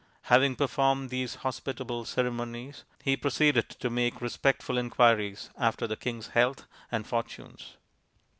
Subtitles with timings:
[0.23, 6.65] Having performed these hospitable ceremonies he proceeded to make respectful inquiries after the king's health
[6.91, 7.77] and fortunes.